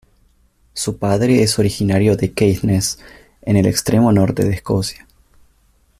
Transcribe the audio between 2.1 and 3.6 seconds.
de Caithness en